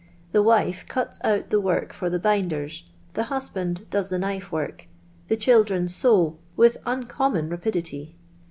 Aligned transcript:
The 0.31 0.41
wife 0.41 0.83
cuts 0.87 1.19
out 1.23 1.51
the 1.51 1.61
work 1.61 1.93
for 1.93 2.09
the 2.09 2.17
binders, 2.17 2.89
the 3.13 3.25
husband 3.25 3.85
does 3.91 4.09
the 4.09 4.17
knife 4.17 4.51
work, 4.51 4.87
the 5.27 5.37
children 5.37 5.87
sew 5.87 6.39
with 6.57 6.77
uncommon 6.87 7.49
rapidity. 7.49 8.15